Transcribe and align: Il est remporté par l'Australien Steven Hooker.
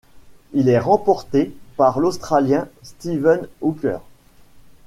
Il 0.53 0.67
est 0.67 0.79
remporté 0.79 1.55
par 1.77 1.99
l'Australien 1.99 2.67
Steven 2.81 3.47
Hooker. 3.61 3.99